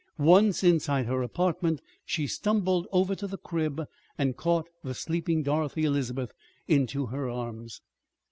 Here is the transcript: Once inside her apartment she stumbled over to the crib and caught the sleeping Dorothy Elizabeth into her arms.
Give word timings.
Once 0.17 0.63
inside 0.63 1.05
her 1.05 1.21
apartment 1.21 1.79
she 2.03 2.25
stumbled 2.25 2.87
over 2.91 3.13
to 3.13 3.27
the 3.27 3.37
crib 3.37 3.83
and 4.17 4.35
caught 4.35 4.67
the 4.83 4.95
sleeping 4.95 5.43
Dorothy 5.43 5.83
Elizabeth 5.85 6.33
into 6.67 7.05
her 7.05 7.29
arms. 7.29 7.81